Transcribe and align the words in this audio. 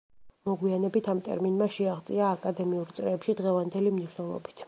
მოგვიანებით 0.49 1.09
ამ 1.13 1.19
ტერმინმა 1.27 1.67
შეაღწია 1.75 2.31
აკადემიურ 2.37 2.95
წრეებში 3.01 3.39
დღევანდელი 3.43 3.95
მნიშვნელობით. 3.99 4.57